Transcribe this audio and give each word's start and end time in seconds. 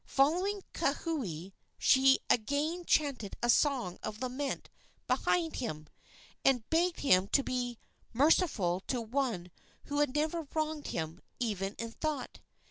Following 0.07 0.63
Kauhi, 0.73 1.53
she 1.77 2.17
again 2.27 2.85
chanted 2.85 3.35
a 3.43 3.51
song 3.51 3.99
of 4.01 4.19
lament 4.19 4.67
behind 5.05 5.57
him, 5.57 5.85
and 6.43 6.67
begged 6.71 7.01
him 7.01 7.27
to 7.27 7.43
be 7.43 7.77
merciful 8.11 8.79
to 8.87 8.99
one 8.99 9.51
who 9.83 9.99
had 9.99 10.15
never 10.15 10.47
wronged 10.55 10.87
him, 10.87 11.21
even 11.39 11.75
in 11.77 11.91
thought. 11.91 12.39